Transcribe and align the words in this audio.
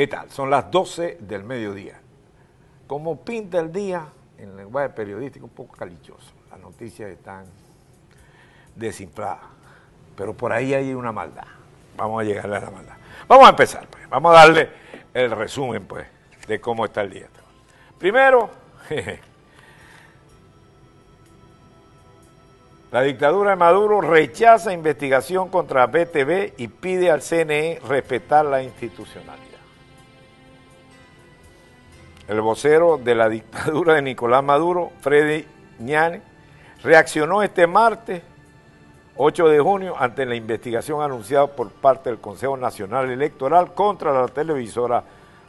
¿Qué 0.00 0.06
tal? 0.06 0.30
Son 0.30 0.48
las 0.48 0.70
12 0.70 1.18
del 1.20 1.44
mediodía. 1.44 2.00
Como 2.86 3.22
pinta 3.22 3.60
el 3.60 3.70
día, 3.70 4.06
en 4.38 4.48
el 4.48 4.56
lenguaje 4.56 4.88
periodístico, 4.88 5.44
un 5.44 5.52
poco 5.52 5.76
calichoso. 5.76 6.32
Las 6.50 6.58
noticias 6.58 7.10
están 7.10 7.44
desinfladas. 8.74 9.44
Pero 10.16 10.32
por 10.32 10.54
ahí 10.54 10.72
hay 10.72 10.94
una 10.94 11.12
maldad. 11.12 11.44
Vamos 11.98 12.22
a 12.22 12.24
llegarle 12.24 12.56
a 12.56 12.60
la 12.60 12.70
maldad. 12.70 12.94
Vamos 13.28 13.46
a 13.46 13.50
empezar, 13.50 13.86
pues. 13.88 14.08
Vamos 14.08 14.32
a 14.34 14.38
darle 14.38 14.70
el 15.12 15.32
resumen, 15.32 15.84
pues, 15.84 16.06
de 16.48 16.58
cómo 16.62 16.86
está 16.86 17.02
el 17.02 17.10
día. 17.10 17.26
Primero, 17.98 18.48
la 22.90 23.02
dictadura 23.02 23.50
de 23.50 23.56
Maduro 23.56 24.00
rechaza 24.00 24.72
investigación 24.72 25.50
contra 25.50 25.86
BTV 25.86 26.54
y 26.56 26.68
pide 26.68 27.10
al 27.10 27.20
CNE 27.20 27.80
respetar 27.86 28.46
la 28.46 28.62
institucionalidad. 28.62 29.49
El 32.30 32.42
vocero 32.42 32.96
de 32.96 33.16
la 33.16 33.28
dictadura 33.28 33.94
de 33.94 34.02
Nicolás 34.02 34.44
Maduro, 34.44 34.92
Freddy 35.00 35.44
Ñane, 35.80 36.22
reaccionó 36.80 37.42
este 37.42 37.66
martes 37.66 38.22
8 39.16 39.48
de 39.48 39.58
junio 39.58 39.96
ante 39.98 40.24
la 40.24 40.36
investigación 40.36 41.02
anunciada 41.02 41.48
por 41.48 41.72
parte 41.72 42.08
del 42.08 42.20
Consejo 42.20 42.56
Nacional 42.56 43.10
Electoral 43.10 43.74
contra 43.74 44.12
la 44.12 44.28
televisora 44.28 45.02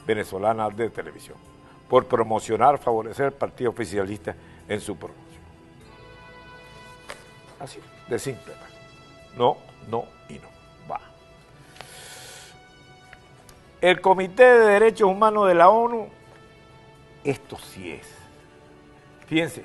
venezolana 0.07 0.71
de 0.71 0.89
televisión 0.89 1.37
por 1.87 2.07
promocionar, 2.07 2.79
favorecer 2.79 3.27
el 3.27 3.33
partido 3.33 3.69
oficialista 3.69 4.35
en 4.67 4.81
su 4.81 4.95
promoción. 4.95 5.43
Así, 7.59 7.79
de 8.09 8.17
simple. 8.17 8.53
No, 9.37 9.57
no 9.87 10.05
y 10.29 10.33
no. 10.33 10.47
Va. 10.89 10.99
El 13.79 14.01
Comité 14.01 14.45
de 14.45 14.65
Derechos 14.65 15.07
Humanos 15.07 15.47
de 15.47 15.53
la 15.53 15.69
ONU, 15.69 16.09
esto 17.23 17.57
sí 17.57 17.91
es. 17.91 18.07
Fíjense, 19.27 19.63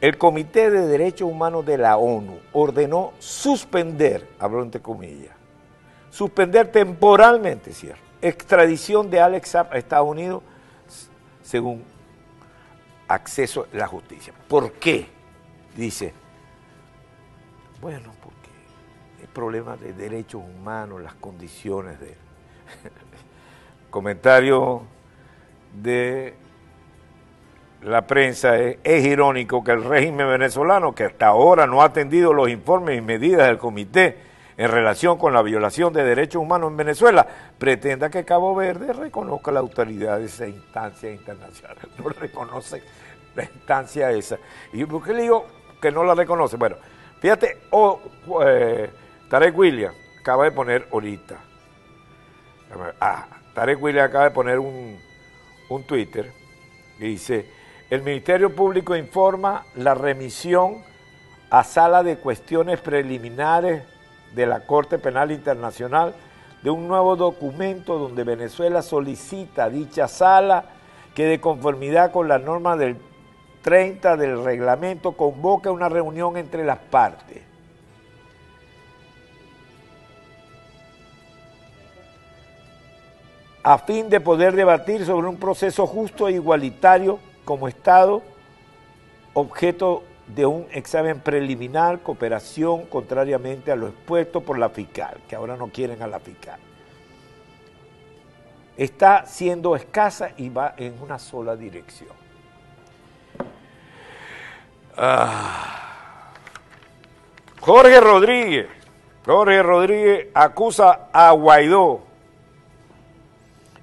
el 0.00 0.16
Comité 0.16 0.70
de 0.70 0.86
Derechos 0.86 1.30
Humanos 1.30 1.66
de 1.66 1.78
la 1.78 1.96
ONU 1.96 2.38
ordenó 2.52 3.12
suspender, 3.18 4.28
hablo 4.38 4.62
entre 4.62 4.80
comillas, 4.80 5.34
suspender 6.10 6.70
temporalmente, 6.72 7.72
cierto, 7.72 8.00
extradición 8.22 9.10
de 9.10 9.20
Alex 9.20 9.54
a 9.54 9.62
Estados 9.74 10.08
Unidos 10.08 10.42
según 11.42 11.82
acceso 13.08 13.66
a 13.72 13.76
la 13.76 13.86
justicia. 13.86 14.32
¿Por 14.48 14.72
qué? 14.72 15.06
Dice, 15.76 16.12
bueno, 17.80 18.12
porque 18.22 18.50
el 19.22 19.28
problema 19.28 19.76
de 19.76 19.92
derechos 19.92 20.42
humanos, 20.42 21.02
las 21.02 21.14
condiciones 21.14 21.98
de... 22.00 22.16
Comentario 23.90 24.82
de 25.74 26.34
la 27.82 28.06
prensa 28.06 28.58
es, 28.58 29.04
irónico 29.04 29.64
que 29.64 29.72
el 29.72 29.84
régimen 29.84 30.28
venezolano, 30.28 30.94
que 30.94 31.04
hasta 31.04 31.28
ahora 31.28 31.66
no 31.66 31.82
ha 31.82 31.86
atendido 31.86 32.32
los 32.32 32.50
informes 32.50 32.98
y 32.98 33.00
medidas 33.00 33.46
del 33.46 33.58
comité 33.58 34.18
en 34.56 34.70
relación 34.70 35.16
con 35.16 35.32
la 35.32 35.40
violación 35.40 35.92
de 35.92 36.04
derechos 36.04 36.42
humanos 36.42 36.70
en 36.70 36.76
Venezuela, 36.76 37.26
pretenda 37.58 38.10
que 38.10 38.24
Cabo 38.26 38.54
Verde 38.54 38.92
reconozca 38.92 39.50
la 39.50 39.60
autoridad 39.60 40.18
de 40.18 40.26
esa 40.26 40.46
instancia 40.46 41.10
internacional. 41.10 41.76
No 41.98 42.10
reconoce 42.10 42.82
la 43.34 43.44
instancia 43.44 44.10
esa. 44.10 44.36
¿Y 44.72 44.84
por 44.84 45.02
qué 45.02 45.14
le 45.14 45.22
digo 45.22 45.46
que 45.80 45.90
no 45.90 46.04
la 46.04 46.14
reconoce? 46.14 46.56
Bueno, 46.58 46.76
fíjate, 47.20 47.62
oh, 47.70 48.00
eh, 48.44 48.90
Tarek 49.30 49.56
William 49.56 49.94
acaba 50.20 50.44
de 50.44 50.52
poner 50.52 50.86
ahorita. 50.92 51.36
Ah, 53.00 53.26
Tarek 53.54 53.82
William 53.82 54.04
acaba 54.04 54.24
de 54.24 54.30
poner 54.30 54.58
un, 54.58 54.98
un 55.70 55.84
Twitter 55.84 56.30
y 56.98 57.04
dice 57.04 57.46
el 57.88 58.02
Ministerio 58.02 58.54
Público 58.54 58.94
informa 58.94 59.64
la 59.74 59.94
remisión 59.94 60.82
a 61.48 61.64
sala 61.64 62.02
de 62.02 62.18
cuestiones 62.18 62.80
preliminares 62.80 63.82
de 64.34 64.46
la 64.46 64.66
Corte 64.66 64.98
Penal 64.98 65.32
Internacional 65.32 66.14
de 66.62 66.70
un 66.70 66.86
nuevo 66.86 67.16
documento 67.16 67.98
donde 67.98 68.22
Venezuela 68.22 68.82
solicita 68.82 69.64
a 69.64 69.70
dicha 69.70 70.06
sala 70.06 70.66
que 71.14 71.24
de 71.24 71.40
conformidad 71.40 72.12
con 72.12 72.28
la 72.28 72.38
norma 72.38 72.76
del 72.76 72.96
30 73.62 74.16
del 74.16 74.44
reglamento 74.44 75.12
convoque 75.12 75.68
una 75.68 75.88
reunión 75.88 76.36
entre 76.36 76.64
las 76.64 76.78
partes. 76.78 77.49
A 83.62 83.78
fin 83.78 84.08
de 84.08 84.20
poder 84.20 84.54
debatir 84.54 85.04
sobre 85.04 85.28
un 85.28 85.36
proceso 85.36 85.86
justo 85.86 86.28
e 86.28 86.32
igualitario 86.32 87.18
como 87.44 87.68
Estado 87.68 88.22
objeto 89.34 90.02
de 90.26 90.46
un 90.46 90.66
examen 90.72 91.20
preliminar, 91.20 92.00
cooperación, 92.00 92.86
contrariamente 92.86 93.72
a 93.72 93.76
lo 93.76 93.88
expuesto 93.88 94.40
por 94.40 94.58
la 94.58 94.68
fiscal, 94.68 95.20
que 95.28 95.34
ahora 95.34 95.56
no 95.56 95.68
quieren 95.68 96.02
a 96.02 96.06
la 96.06 96.20
fiscal. 96.20 96.58
Está 98.76 99.26
siendo 99.26 99.76
escasa 99.76 100.30
y 100.36 100.48
va 100.48 100.74
en 100.76 100.94
una 101.02 101.18
sola 101.18 101.56
dirección. 101.56 102.10
Ah. 104.96 106.32
Jorge 107.60 108.00
Rodríguez, 108.00 108.68
Jorge 109.26 109.62
Rodríguez 109.62 110.28
acusa 110.32 111.08
a 111.12 111.30
Guaidó 111.32 112.09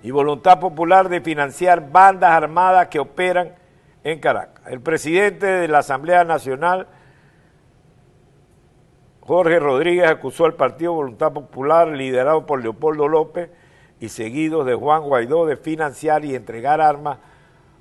y 0.08 0.12
Voluntad 0.12 0.62
Popular 0.62 1.10
de 1.10 1.20
financiar 1.20 1.92
bandas 1.92 2.32
armadas 2.32 2.88
que 2.88 2.98
operan 2.98 3.56
en 4.06 4.22
Caracas. 4.22 4.66
El 4.68 4.80
presidente 4.80 5.46
de 5.46 5.68
la 5.68 5.80
Asamblea 5.80 6.24
Nacional, 6.24 6.88
Jorge 9.20 9.60
Rodríguez, 9.60 10.08
acusó 10.08 10.46
al 10.46 10.54
Partido 10.54 10.94
Voluntad 10.94 11.34
Popular, 11.34 11.90
liderado 11.90 12.46
por 12.46 12.62
Leopoldo 12.62 13.10
López 13.10 13.50
y 14.00 14.08
seguido 14.08 14.64
de 14.64 14.76
Juan 14.76 15.04
Guaidó, 15.04 15.46
de 15.46 15.58
financiar 15.58 16.24
y 16.24 16.36
entregar 16.36 16.80
armas 16.80 17.18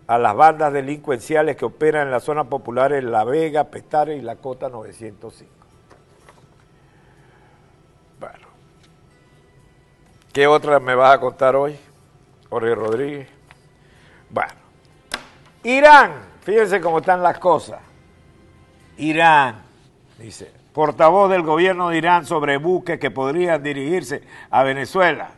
a 0.08 0.18
las 0.18 0.34
bandas 0.34 0.72
delincuenciales 0.72 1.54
que 1.54 1.64
operan 1.64 2.08
en 2.08 2.10
la 2.10 2.18
zona 2.18 2.42
popular 2.42 2.92
en 2.92 3.12
La 3.12 3.22
Vega, 3.22 3.70
Petare 3.70 4.16
y 4.16 4.20
la 4.20 4.34
Cota 4.34 4.68
905. 4.68 5.52
Bueno, 8.18 8.48
¿qué 10.32 10.48
otra 10.48 10.80
me 10.80 10.96
vas 10.96 11.14
a 11.14 11.20
contar 11.20 11.54
hoy? 11.54 11.78
Jorge 12.50 12.74
Rodríguez. 12.74 13.28
Bueno, 14.30 14.52
Irán, 15.62 16.12
fíjense 16.42 16.80
cómo 16.80 16.98
están 16.98 17.22
las 17.22 17.38
cosas. 17.38 17.80
Irán, 18.98 19.62
dice, 20.18 20.50
portavoz 20.72 21.30
del 21.30 21.42
gobierno 21.42 21.88
de 21.88 21.98
Irán 21.98 22.24
sobre 22.24 22.56
buques 22.56 22.98
que 22.98 23.10
podrían 23.10 23.62
dirigirse 23.62 24.22
a 24.50 24.62
Venezuela. 24.62 25.30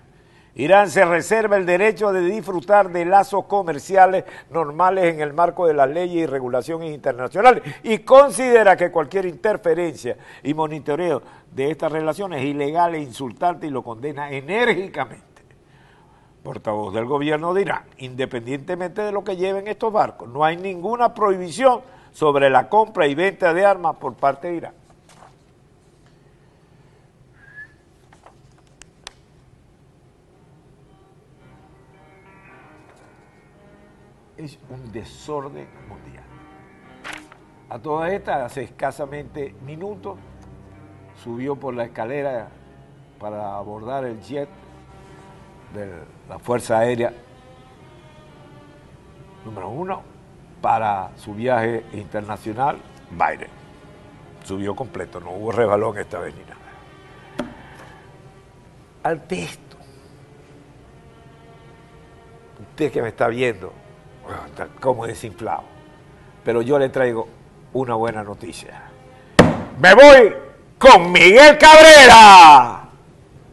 Irán 0.54 0.90
se 0.90 1.04
reserva 1.04 1.56
el 1.56 1.66
derecho 1.66 2.12
de 2.12 2.20
disfrutar 2.20 2.90
de 2.90 3.04
lazos 3.04 3.44
comerciales 3.44 4.24
normales 4.50 5.14
en 5.14 5.20
el 5.20 5.32
marco 5.32 5.68
de 5.68 5.74
las 5.74 5.88
leyes 5.88 6.16
y 6.16 6.26
regulaciones 6.26 6.92
internacionales 6.92 7.62
y 7.84 7.98
considera 7.98 8.76
que 8.76 8.90
cualquier 8.90 9.26
interferencia 9.26 10.16
y 10.42 10.54
monitoreo 10.54 11.22
de 11.52 11.70
estas 11.70 11.92
relaciones 11.92 12.40
es 12.40 12.46
ilegal 12.46 12.96
e 12.96 13.00
insultante 13.00 13.68
y 13.68 13.70
lo 13.70 13.84
condena 13.84 14.32
enérgicamente 14.32 15.27
portavoz 16.42 16.94
del 16.94 17.04
gobierno 17.04 17.52
de 17.54 17.62
Irán, 17.62 17.84
independientemente 17.98 19.02
de 19.02 19.12
lo 19.12 19.24
que 19.24 19.36
lleven 19.36 19.66
estos 19.68 19.92
barcos, 19.92 20.28
no 20.28 20.44
hay 20.44 20.56
ninguna 20.56 21.14
prohibición 21.14 21.82
sobre 22.12 22.50
la 22.50 22.68
compra 22.68 23.06
y 23.06 23.14
venta 23.14 23.52
de 23.52 23.64
armas 23.64 23.96
por 23.96 24.14
parte 24.14 24.48
de 24.48 24.54
Irán. 24.54 24.74
Es 34.36 34.58
un 34.70 34.92
desorden 34.92 35.68
mundial. 35.88 36.24
A 37.68 37.78
toda 37.80 38.10
esta, 38.10 38.44
hace 38.44 38.62
escasamente 38.62 39.54
minutos, 39.66 40.16
subió 41.22 41.56
por 41.56 41.74
la 41.74 41.84
escalera 41.84 42.48
para 43.18 43.56
abordar 43.56 44.04
el 44.04 44.20
jet 44.20 44.48
de 45.74 45.90
la 46.28 46.38
Fuerza 46.38 46.78
Aérea 46.78 47.12
número 49.44 49.68
uno 49.68 50.02
para 50.60 51.10
su 51.16 51.34
viaje 51.34 51.84
internacional, 51.92 52.78
Biden. 53.10 53.48
Subió 54.44 54.74
completo, 54.74 55.20
no 55.20 55.30
hubo 55.30 55.52
rebalón 55.52 55.98
esta 55.98 56.18
vez 56.18 56.34
ni 56.34 56.42
nada. 56.42 56.56
Al 59.02 59.22
esto, 59.28 59.76
usted 62.60 62.92
que 62.92 63.02
me 63.02 63.08
está 63.08 63.28
viendo, 63.28 63.72
está 64.46 64.66
como 64.80 65.06
desinflado, 65.06 65.64
pero 66.44 66.62
yo 66.62 66.78
le 66.78 66.88
traigo 66.88 67.28
una 67.72 67.94
buena 67.94 68.22
noticia. 68.22 68.82
Me 69.80 69.94
voy 69.94 70.34
con 70.78 71.12
Miguel 71.12 71.56
Cabrera. 71.56 72.77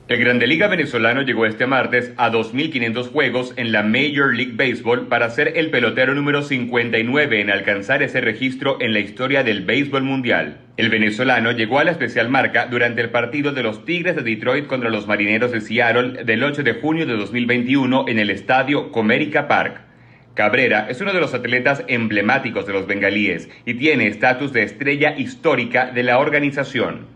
El 0.07 0.19
Grande 0.19 0.45
Liga 0.45 0.67
venezolano 0.67 1.23
llegó 1.23 1.47
este 1.47 1.65
martes 1.65 2.13
a 2.17 2.31
2.500 2.31 3.09
juegos 3.09 3.53
en 3.57 3.71
la 3.71 3.81
Major 3.81 4.35
League 4.35 4.53
Baseball 4.53 5.07
para 5.07 5.31
ser 5.31 5.53
el 5.55 5.71
pelotero 5.71 6.13
número 6.13 6.43
59 6.43 7.41
en 7.41 7.49
alcanzar 7.49 8.03
ese 8.03 8.21
registro 8.21 8.77
en 8.81 8.93
la 8.93 8.99
historia 8.99 9.43
del 9.43 9.65
béisbol 9.65 10.03
mundial. 10.03 10.59
El 10.77 10.89
venezolano 10.89 11.53
llegó 11.53 11.79
a 11.79 11.85
la 11.85 11.89
especial 11.89 12.29
marca 12.29 12.67
durante 12.67 13.01
el 13.01 13.09
partido 13.09 13.51
de 13.51 13.63
los 13.63 13.83
Tigres 13.83 14.15
de 14.15 14.21
Detroit 14.21 14.67
contra 14.67 14.91
los 14.91 15.07
Marineros 15.07 15.51
de 15.51 15.61
Seattle 15.61 16.23
del 16.23 16.43
8 16.43 16.61
de 16.61 16.73
junio 16.73 17.07
de 17.07 17.17
2021 17.17 18.05
en 18.07 18.19
el 18.19 18.29
estadio 18.29 18.91
Comerica 18.91 19.47
Park. 19.47 19.81
Cabrera 20.35 20.85
es 20.87 21.01
uno 21.01 21.13
de 21.13 21.19
los 21.19 21.33
atletas 21.33 21.83
emblemáticos 21.87 22.67
de 22.67 22.73
los 22.73 22.85
bengalíes 22.85 23.49
y 23.65 23.73
tiene 23.73 24.05
estatus 24.05 24.53
de 24.53 24.61
estrella 24.61 25.17
histórica 25.17 25.89
de 25.89 26.03
la 26.03 26.19
organización. 26.19 27.14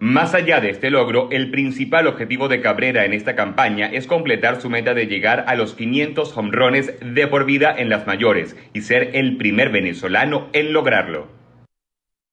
Más 0.00 0.32
allá 0.32 0.62
de 0.62 0.70
este 0.70 0.88
logro, 0.88 1.28
el 1.30 1.50
principal 1.50 2.06
objetivo 2.06 2.48
de 2.48 2.62
Cabrera 2.62 3.04
en 3.04 3.12
esta 3.12 3.36
campaña 3.36 3.86
es 3.86 4.06
completar 4.06 4.58
su 4.58 4.70
meta 4.70 4.94
de 4.94 5.06
llegar 5.06 5.44
a 5.46 5.54
los 5.56 5.74
500 5.74 6.34
hombrones 6.38 6.94
de 7.02 7.26
por 7.26 7.44
vida 7.44 7.74
en 7.76 7.90
las 7.90 8.06
mayores 8.06 8.56
y 8.72 8.80
ser 8.80 9.10
el 9.12 9.36
primer 9.36 9.68
venezolano 9.68 10.48
en 10.54 10.72
lograrlo. 10.72 11.39